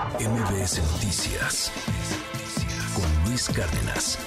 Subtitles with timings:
[0.00, 1.70] MBS Noticias
[2.94, 4.18] con Luis Cárdenas.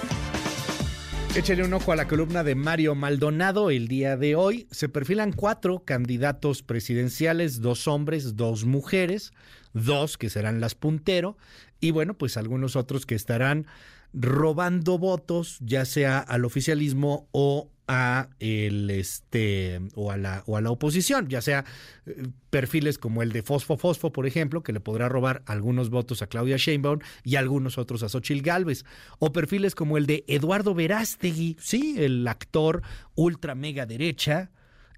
[1.35, 3.71] Échale un ojo a la columna de Mario Maldonado.
[3.71, 9.33] El día de hoy se perfilan cuatro candidatos presidenciales, dos hombres, dos mujeres,
[9.73, 11.37] dos que serán las puntero
[11.79, 13.65] y bueno, pues algunos otros que estarán
[14.13, 20.61] robando votos, ya sea al oficialismo o a el este o a la o a
[20.61, 21.65] la oposición, ya sea
[22.05, 26.21] eh, perfiles como el de Fosfo Fosfo, por ejemplo, que le podrá robar algunos votos
[26.21, 28.85] a Claudia Sheinbaum y algunos otros a Xochil Gálvez,
[29.19, 32.81] o perfiles como el de Eduardo Verástegui, sí, el actor
[33.15, 34.51] ultra mega derecha,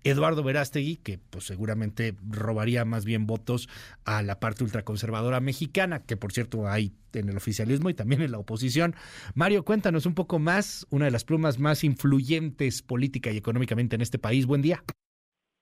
[0.06, 3.68] Eduardo Verástegui, que pues seguramente robaría más bien votos
[4.06, 8.32] a la parte ultraconservadora mexicana, que por cierto hay en el oficialismo y también en
[8.32, 8.94] la oposición.
[9.34, 14.02] Mario, cuéntanos un poco más, una de las plumas más influyentes política y económicamente en
[14.02, 14.46] este país.
[14.46, 14.84] Buen día.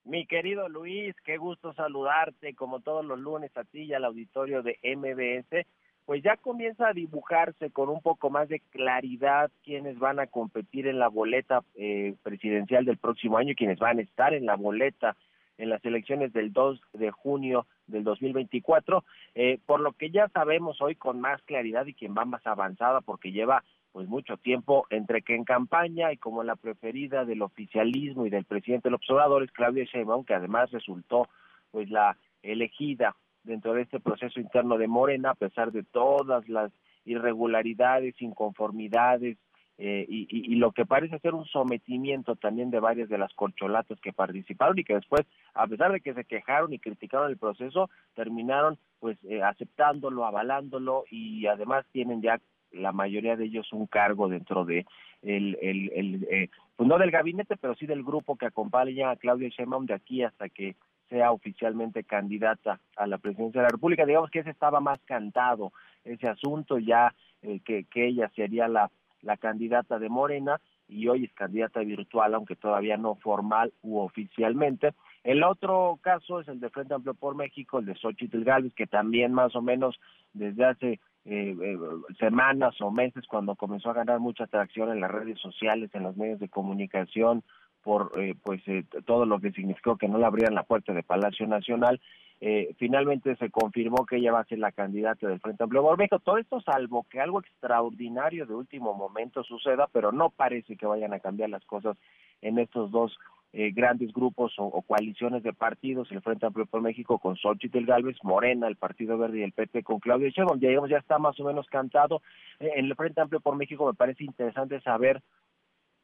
[0.04, 4.62] Mi querido Luis, qué gusto saludarte como todos los lunes a ti y al auditorio
[4.62, 5.66] de MBS
[6.06, 10.88] pues ya comienza a dibujarse con un poco más de claridad quienes van a competir
[10.88, 15.16] en la boleta eh, presidencial del próximo año quienes van a estar en la boleta
[15.58, 19.04] en las elecciones del 2 de junio del 2024,
[19.36, 23.02] eh, por lo que ya sabemos hoy con más claridad y quien va más avanzada
[23.02, 28.26] porque lleva pues mucho tiempo entre que en campaña y como la preferida del oficialismo
[28.26, 31.28] y del presidente López Obrador es Claudia Sheinbaum, que además resultó
[31.70, 36.72] pues la elegida dentro de este proceso interno de Morena, a pesar de todas las
[37.06, 39.38] irregularidades, inconformidades
[39.80, 44.14] eh, y, lo que parece ser un sometimiento también de varias de las corcholatas que
[44.14, 48.78] participaron y que después, a pesar de que se quejaron y criticaron el proceso, terminaron
[49.00, 52.40] pues eh, aceptándolo, avalándolo y además tienen ya
[52.72, 54.86] la mayoría de ellos un cargo dentro de
[55.24, 59.16] el, el, el eh, pues no del gabinete, pero sí del grupo que acompaña a
[59.16, 60.76] Claudia Sheinbaum de aquí hasta que
[61.14, 64.04] sea oficialmente candidata a la presidencia de la República.
[64.04, 65.72] Digamos que ese estaba más cantado,
[66.04, 68.90] ese asunto ya eh, que, ella sería la,
[69.22, 74.94] la candidata de Morena y hoy es candidata virtual, aunque todavía no formal u oficialmente.
[75.24, 78.88] El otro caso es el de Frente Amplio por México, el de Xochitl Gálvez, que
[78.88, 80.00] también más o menos
[80.34, 81.78] desde hace eh, eh,
[82.20, 86.18] semanas o meses, cuando comenzó a ganar mucha atracción en las redes sociales, en los
[86.18, 87.44] medios de comunicación,
[87.84, 91.04] por eh, pues eh, todo lo que significó que no le abrían la puerta de
[91.04, 92.00] Palacio Nacional.
[92.42, 95.98] Eh, finalmente se confirmó que ella va a ser la candidata del Frente Amplio por
[95.98, 96.20] México.
[96.20, 101.14] Todo esto salvo que algo extraordinario de último momento suceda, pero no parece que vayan
[101.14, 101.98] a cambiar las cosas
[102.42, 103.18] en estos dos
[103.56, 108.68] grandes grupos o, coaliciones de partidos, el Frente Amplio por México con Xochitl Galvez, Morena,
[108.68, 110.60] el Partido Verde y el PP con Claudio Sheinbaum.
[110.60, 112.24] Ya, digamos, ya está más o menos cantado.
[112.60, 115.22] en el Frente Amplio por México me parece interesante saber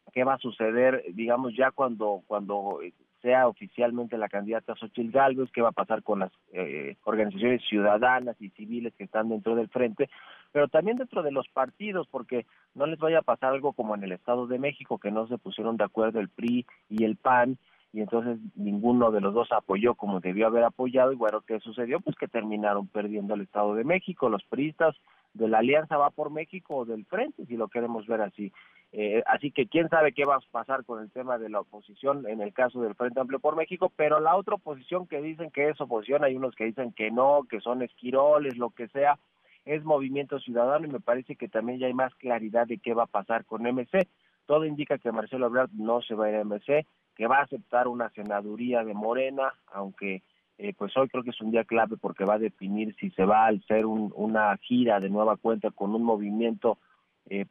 [0.10, 2.80] qué va a suceder, digamos, ya cuando, cuando
[3.22, 8.36] sea oficialmente la candidata Xochitl Galvez, qué va a pasar con las eh, organizaciones ciudadanas
[8.42, 10.10] y civiles que están dentro del frente,
[10.52, 14.04] pero también dentro de los partidos, porque no les vaya a pasar algo como en
[14.04, 17.58] el Estado de México, que no se pusieron de acuerdo el PRI y el PAN,
[17.92, 22.00] y entonces ninguno de los dos apoyó como debió haber apoyado, y bueno, ¿qué sucedió?
[22.00, 24.96] Pues que terminaron perdiendo el Estado de México, los priistas
[25.34, 28.52] de la Alianza va por México o del Frente, si lo queremos ver así.
[28.92, 32.28] Eh, así que quién sabe qué va a pasar con el tema de la oposición
[32.28, 35.70] en el caso del Frente Amplio por México, pero la otra oposición que dicen que
[35.70, 39.20] es oposición, hay unos que dicen que no, que son esquiroles, lo que sea,
[39.66, 43.04] es Movimiento Ciudadano y me parece que también ya hay más claridad de qué va
[43.04, 44.08] a pasar con MC.
[44.48, 47.44] Todo indica que Marcelo Ebrard no se va a ir a MC, que va a
[47.44, 50.24] aceptar una senaduría de Morena, aunque
[50.58, 53.26] eh, pues hoy creo que es un día clave porque va a definir si se
[53.26, 56.80] va a hacer una gira de nueva cuenta con un movimiento
[57.30, 57.46] eh,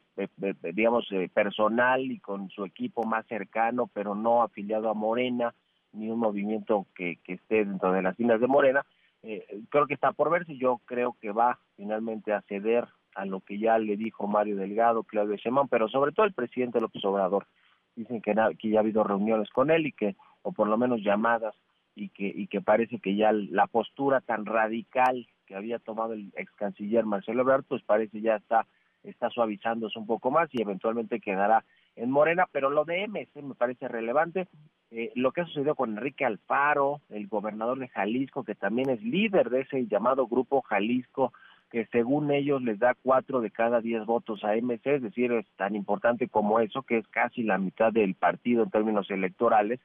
[0.73, 5.53] digamos, eh, personal y con su equipo más cercano, pero no afiliado a Morena,
[5.93, 8.85] ni un movimiento que, que esté dentro de las filas de Morena.
[9.23, 13.41] Eh, creo que está por verse, yo creo que va finalmente a ceder a lo
[13.41, 17.47] que ya le dijo Mario Delgado, Claudio Sheinbaum, pero sobre todo el presidente López Obrador.
[17.95, 21.01] Dicen que, que ya ha habido reuniones con él y que, o por lo menos
[21.01, 21.55] llamadas,
[21.95, 26.31] y que, y que parece que ya la postura tan radical que había tomado el
[26.35, 28.67] ex canciller Marcelo Ebrard, pues parece ya está
[29.03, 31.63] está suavizándose un poco más y eventualmente quedará
[31.95, 34.47] en Morena, pero lo de MC me parece relevante.
[34.91, 39.01] Eh, lo que ha sucedido con Enrique Alfaro, el gobernador de Jalisco, que también es
[39.03, 41.33] líder de ese llamado Grupo Jalisco,
[41.69, 45.45] que según ellos les da cuatro de cada diez votos a MC, es decir, es
[45.55, 49.79] tan importante como eso, que es casi la mitad del partido en términos electorales.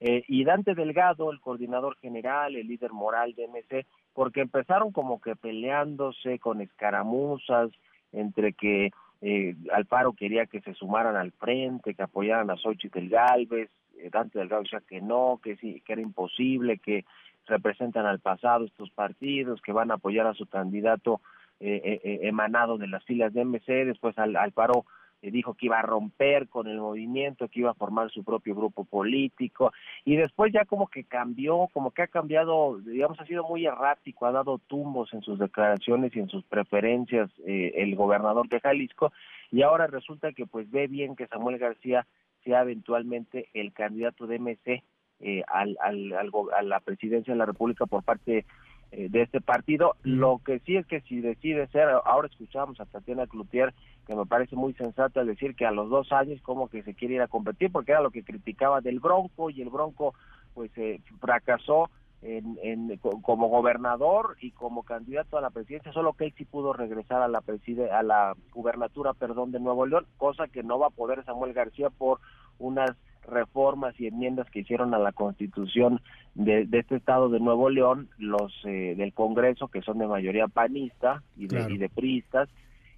[0.00, 5.20] Eh, y Dante Delgado, el coordinador general, el líder moral de MC, porque empezaron como
[5.20, 7.70] que peleándose con escaramuzas,
[8.12, 13.70] entre que eh, Alfaro quería que se sumaran al frente, que apoyaran a Xochitl Galvez,
[13.98, 17.04] eh, Dante Delgado decía que no, que sí, que era imposible, que
[17.46, 21.20] representan al pasado estos partidos, que van a apoyar a su candidato
[21.60, 24.84] eh, eh, emanado de las filas de MC, después al, al paro
[25.30, 28.84] dijo que iba a romper con el movimiento, que iba a formar su propio grupo
[28.84, 29.72] político
[30.04, 34.26] y después ya como que cambió, como que ha cambiado, digamos, ha sido muy errático,
[34.26, 39.12] ha dado tumbos en sus declaraciones y en sus preferencias eh, el gobernador de Jalisco
[39.50, 42.06] y ahora resulta que pues ve bien que Samuel García
[42.44, 44.82] sea eventualmente el candidato de MC
[45.20, 46.12] eh, al, al,
[46.52, 48.44] a la presidencia de la República por parte
[48.92, 49.96] de este partido.
[50.02, 53.72] Lo que sí es que si decide ser, ahora escuchamos a Tatiana Cloutier,
[54.06, 57.14] que me parece muy sensata decir que a los dos años como que se quiere
[57.14, 60.14] ir a competir, porque era lo que criticaba del Bronco y el Bronco
[60.54, 61.90] pues eh, fracasó
[62.22, 66.72] en, en, como gobernador y como candidato a la presidencia, solo que él sí pudo
[66.72, 70.86] regresar a la preside, a la gubernatura, perdón, de Nuevo León, cosa que no va
[70.88, 72.20] a poder Samuel García por
[72.58, 72.90] unas
[73.26, 76.00] reformas y enmiendas que hicieron a la constitución
[76.34, 81.22] de, este estado de Nuevo León, los eh, del Congreso, que son de mayoría panista
[81.36, 82.48] y de, y de priistas,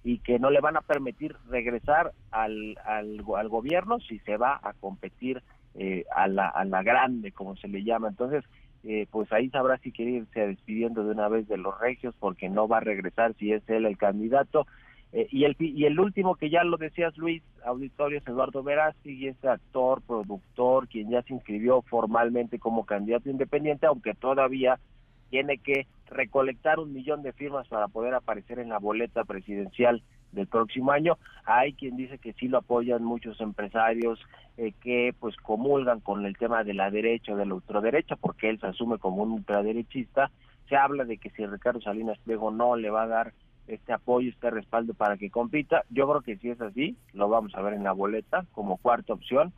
[0.03, 4.59] y que no le van a permitir regresar al, al, al gobierno si se va
[4.61, 5.41] a competir
[5.73, 8.07] eh, a, la, a la grande, como se le llama.
[8.07, 8.45] Entonces,
[8.83, 12.49] eh, pues ahí sabrá si quiere irse despidiendo de una vez de los regios porque
[12.49, 14.67] no va a regresar si es él el candidato.
[15.15, 19.23] Eh, y, el, y el último que ya lo decías Luis, auditorio es Eduardo Verástegui,
[19.23, 24.77] y este actor, productor, quien ya se inscribió formalmente como candidato independiente, aunque todavía
[25.29, 30.03] tiene que recolectar un millón de firmas para poder aparecer en la boleta presidencial
[30.33, 31.17] del próximo año.
[31.45, 34.19] Hay quien dice que sí lo apoyan muchos empresarios
[34.57, 38.49] eh, que pues comulgan con el tema de la derecha o de la ultraderecha, porque
[38.49, 40.29] él se asume como un ultraderechista.
[40.67, 43.33] Se habla de que si Ricardo Salinas Pliego no le va a dar
[43.67, 47.53] este apoyo, este respaldo para que compita, yo creo que si es así, lo vamos
[47.55, 49.53] a ver en la boleta como cuarta opción,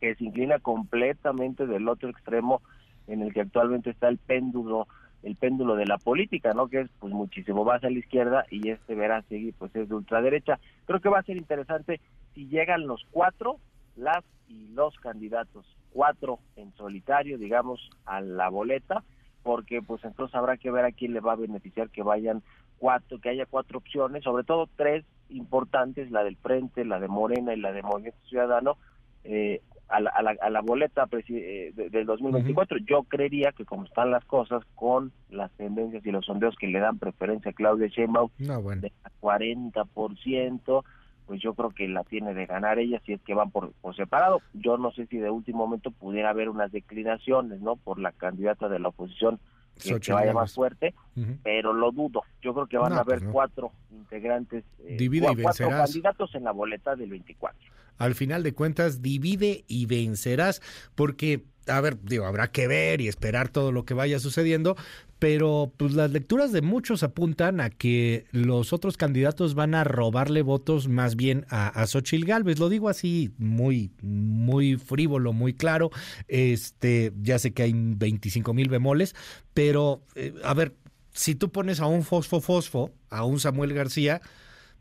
[0.00, 2.62] que se inclina completamente del otro extremo
[3.06, 4.86] en el que actualmente está el péndulo
[5.24, 6.68] el péndulo de la política, ¿no?
[6.68, 9.94] Que es pues muchísimo más a la izquierda y este verá seguir pues es de
[9.94, 10.60] ultraderecha.
[10.84, 12.00] Creo que va a ser interesante
[12.34, 13.58] si llegan los cuatro,
[13.96, 19.02] las y los candidatos, cuatro en solitario, digamos, a la boleta,
[19.42, 22.42] porque pues entonces habrá que ver a quién le va a beneficiar que vayan
[22.78, 27.54] cuatro, que haya cuatro opciones, sobre todo tres importantes, la del Frente, la de Morena
[27.54, 28.76] y la de Movimiento Ciudadano,
[29.24, 30.10] eh, a la,
[30.40, 32.78] a la, boleta eh, del 2024.
[32.78, 36.80] Yo creería que como están las cosas con las tendencias y los sondeos que le
[36.80, 38.82] dan preferencia a Claudia Sheinbaum no, bueno.
[38.82, 40.84] de 40%,
[41.26, 43.94] pues yo creo que la tiene de ganar ella si es que van por, por
[43.94, 44.40] separado.
[44.54, 47.76] Yo no sé si de último momento pudiera haber unas declinaciones, ¿no?
[47.76, 49.38] Por la candidata de la oposición
[49.82, 50.94] que, vaya más fuerte,
[51.42, 52.22] pero lo dudo.
[52.42, 56.52] Yo creo que van a haber pues cuatro integrantes, eh, y cuatro candidatos en la
[56.52, 57.73] boleta del 24.
[57.98, 60.60] Al final de cuentas, divide y vencerás,
[60.94, 64.76] porque a ver, digo, habrá que ver y esperar todo lo que vaya sucediendo,
[65.18, 70.42] pero pues las lecturas de muchos apuntan a que los otros candidatos van a robarle
[70.42, 72.58] votos más bien a, a Xochil Gálvez.
[72.58, 75.90] Lo digo así muy, muy frívolo, muy claro.
[76.28, 79.14] Este, ya sé que hay 25 mil bemoles,
[79.54, 80.74] pero eh, a ver,
[81.12, 84.20] si tú pones a un Fosfo Fosfo, a un Samuel García,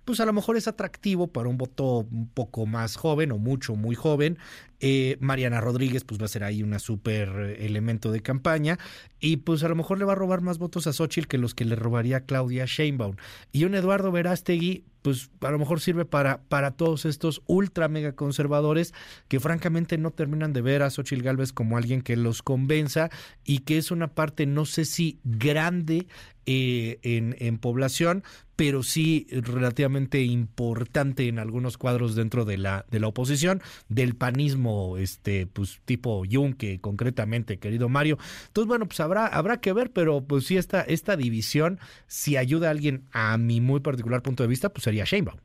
[0.06, 3.76] pues a lo mejor es atractivo para un voto un poco más joven o mucho,
[3.76, 4.38] muy joven.
[4.86, 8.78] Eh, Mariana Rodríguez, pues va a ser ahí una súper elemento de campaña.
[9.22, 11.56] Y pues a lo mejor le va a robar más votos a Xochitl que los
[11.56, 13.16] que le robaría Claudia Sheinbaum.
[13.54, 18.12] Y un Eduardo Verástegui, pues a lo mejor sirve para, para todos estos ultra mega
[18.12, 18.94] conservadores
[19.30, 23.10] que francamente no terminan de ver a Xochitl Galvez como alguien que los convenza
[23.46, 26.08] y que es una parte, no sé si grande
[26.46, 28.24] eh, en, en población,
[28.56, 34.73] pero sí relativamente importante en algunos cuadros dentro de la, de la oposición, del panismo,
[34.98, 38.18] este, pues tipo Yunque, concretamente, querido Mario.
[38.48, 42.68] Entonces, bueno, pues habrá, habrá que ver, pero pues sí, esta, esta división, si ayuda
[42.68, 45.40] a alguien a mi muy particular punto de vista, pues sería Sheinbaum.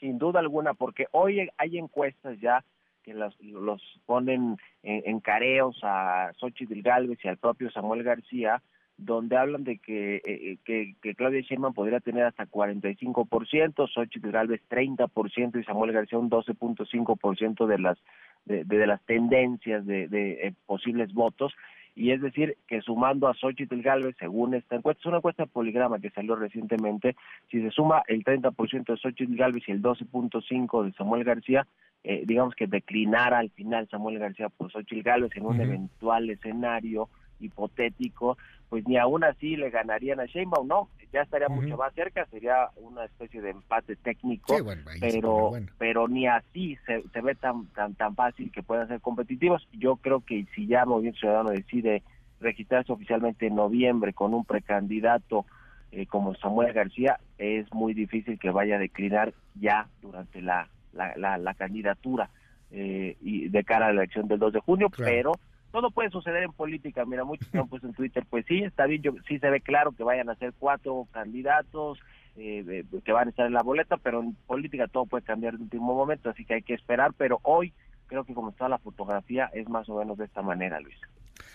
[0.00, 2.64] Sin duda alguna, porque hoy hay encuestas ya
[3.02, 8.62] que los, los ponen en, careos a Xochitl Galvez y al propio Samuel García,
[9.04, 14.30] donde hablan de que, eh, eh, que, que, Claudia Sheinbaum podría tener hasta 45%, Xochitl
[14.30, 17.98] Galvez 30% y Samuel García un 12.5% de las
[18.44, 21.52] de, de, las tendencias de, de eh, posibles votos.
[21.94, 25.98] Y es decir que sumando a Xochitl Galvez según esta encuesta, es una encuesta poligrama
[25.98, 27.16] que salió recientemente,
[27.50, 31.66] si se suma el 30% de Xochitl Galvez y el 12.5% de Samuel García,
[32.04, 37.08] eh, digamos que declinara al final Samuel García por Xochitl Galvez en un eventual escenario
[37.42, 42.24] hipotético, pues ni aún así le ganarían a Sheinbaum, no, ya estaría mucho más cerca,
[42.26, 44.56] sería una especie de empate técnico,
[44.98, 49.68] pero pero ni así se, ve tan tan tan fácil que puedan ser competitivos.
[49.72, 52.02] Yo creo que si ya Movimiento Ciudadano decide
[52.40, 55.44] registrarse oficialmente en noviembre con un precandidato
[55.92, 61.36] eh, como Samuel García, es muy difícil que vaya a declinar ya durante la, la,
[61.36, 62.30] la, candidatura
[62.70, 65.32] eh, y de cara a la elección del 2 de junio, pero
[65.72, 67.04] todo puede suceder en política.
[67.04, 69.92] Mira, muchos han puesto en Twitter, pues sí, está bien, yo, sí se ve claro
[69.92, 71.98] que vayan a ser cuatro candidatos
[72.36, 75.62] eh, que van a estar en la boleta, pero en política todo puede cambiar en
[75.62, 77.72] último momento, así que hay que esperar, pero hoy
[78.06, 80.96] creo que como está la fotografía es más o menos de esta manera, Luis.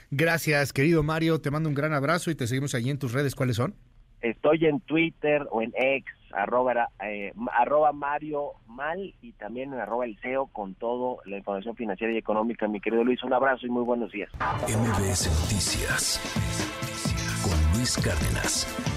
[0.09, 3.36] Gracias, querido Mario, te mando un gran abrazo y te seguimos allí en tus redes,
[3.36, 3.75] ¿cuáles son?
[4.21, 10.17] Estoy en Twitter o en X, arroba, eh, arroba Mario Mal y también arroba el
[10.19, 12.67] CEO con todo la información financiera y económica.
[12.67, 14.31] Mi querido Luis, un abrazo y muy buenos días.
[14.67, 16.22] MBS Noticias
[17.43, 18.97] con Luis Cárdenas.